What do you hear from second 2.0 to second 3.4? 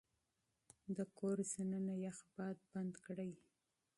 يخ باد بند کړئ.